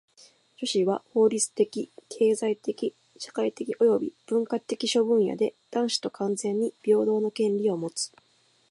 [0.57, 8.11] 女子は法律的・経済的・社会的および文化的諸分野で男子と完全に平等の権利をもつ。